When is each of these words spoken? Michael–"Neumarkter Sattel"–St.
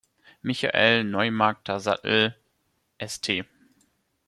Michael–"Neumarkter 0.41 1.79
Sattel"–St. 1.79 3.45